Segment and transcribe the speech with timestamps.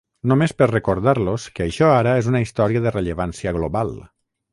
[0.29, 3.93] Només per recordar-los que això ara és una història de rellevància global.